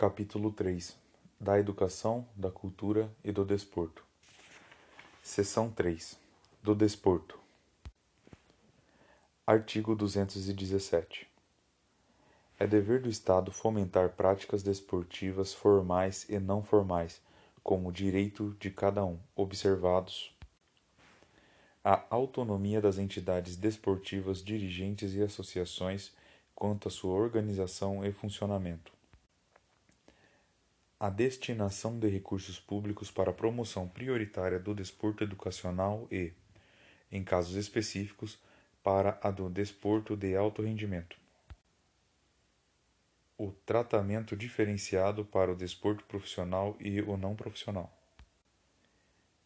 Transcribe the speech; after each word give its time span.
Capítulo 0.00 0.50
3 0.50 0.96
Da 1.38 1.58
Educação, 1.58 2.26
da 2.34 2.50
Cultura 2.50 3.14
e 3.22 3.30
do 3.30 3.44
Desporto. 3.44 4.02
Seção 5.22 5.70
3 5.70 6.18
Do 6.62 6.74
Desporto. 6.74 7.38
Artigo 9.46 9.94
217. 9.94 11.28
É 12.58 12.66
dever 12.66 13.02
do 13.02 13.10
Estado 13.10 13.52
fomentar 13.52 14.08
práticas 14.12 14.62
desportivas 14.62 15.52
formais 15.52 16.26
e 16.30 16.38
não 16.38 16.62
formais, 16.62 17.20
como 17.62 17.92
direito 17.92 18.56
de 18.58 18.70
cada 18.70 19.04
um, 19.04 19.18
observados 19.36 20.34
a 21.84 22.06
autonomia 22.08 22.80
das 22.80 22.96
entidades 22.96 23.54
desportivas, 23.54 24.42
dirigentes 24.42 25.12
e 25.12 25.22
associações 25.22 26.10
quanto 26.54 26.88
à 26.88 26.90
sua 26.90 27.12
organização 27.12 28.02
e 28.02 28.10
funcionamento 28.10 28.98
a 31.00 31.08
destinação 31.08 31.98
de 31.98 32.08
recursos 32.10 32.60
públicos 32.60 33.10
para 33.10 33.30
a 33.30 33.34
promoção 33.34 33.88
prioritária 33.88 34.58
do 34.58 34.74
desporto 34.74 35.24
educacional 35.24 36.06
e, 36.12 36.34
em 37.10 37.24
casos 37.24 37.56
específicos, 37.56 38.38
para 38.82 39.18
a 39.22 39.30
do 39.30 39.48
desporto 39.48 40.14
de 40.14 40.36
alto 40.36 40.60
rendimento. 40.60 41.16
O 43.38 43.50
tratamento 43.64 44.36
diferenciado 44.36 45.24
para 45.24 45.50
o 45.50 45.56
desporto 45.56 46.04
profissional 46.04 46.76
e 46.78 47.00
o 47.00 47.16
não 47.16 47.34
profissional. 47.34 47.90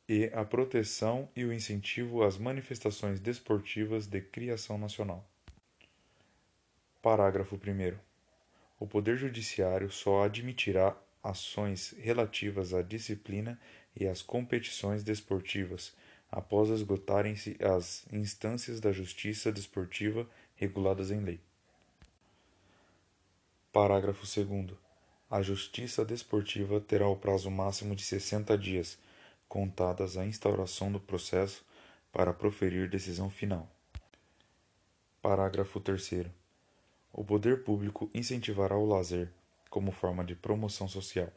E 0.08 0.24
a 0.34 0.44
proteção 0.44 1.28
e 1.36 1.44
o 1.44 1.52
incentivo 1.52 2.24
às 2.24 2.36
manifestações 2.36 3.20
desportivas 3.20 4.08
de 4.08 4.20
criação 4.20 4.76
nacional. 4.76 5.24
Parágrafo 7.00 7.54
1. 7.54 7.96
O 8.80 8.88
Poder 8.88 9.16
Judiciário 9.16 9.88
só 9.88 10.24
admitirá 10.24 10.96
ações 11.24 11.94
relativas 11.98 12.74
à 12.74 12.82
disciplina 12.82 13.58
e 13.96 14.06
às 14.06 14.20
competições 14.20 15.02
desportivas, 15.02 15.94
após 16.30 16.68
esgotarem-se 16.68 17.56
as 17.64 18.04
instâncias 18.12 18.78
da 18.78 18.92
justiça 18.92 19.50
desportiva 19.50 20.28
reguladas 20.54 21.10
em 21.10 21.20
lei. 21.20 21.40
Parágrafo 23.72 24.24
2. 24.24 24.76
A 25.30 25.42
Justiça 25.42 26.04
Desportiva 26.04 26.80
terá 26.80 27.08
o 27.08 27.16
prazo 27.16 27.50
máximo 27.50 27.96
de 27.96 28.04
60 28.04 28.56
dias, 28.56 28.98
contadas 29.48 30.16
a 30.16 30.24
instauração 30.24 30.92
do 30.92 31.00
processo, 31.00 31.64
para 32.12 32.32
proferir 32.32 32.88
decisão 32.88 33.28
final. 33.28 33.68
Parágrafo 35.20 35.80
3. 35.80 36.26
O 37.12 37.24
poder 37.24 37.64
público 37.64 38.08
incentivará 38.14 38.76
o 38.76 38.86
lazer, 38.86 39.32
como 39.74 39.90
forma 39.90 40.24
de 40.24 40.36
promoção 40.36 40.86
social. 40.86 41.32